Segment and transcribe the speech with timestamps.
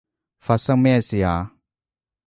[0.39, 1.53] 發生咩事啊？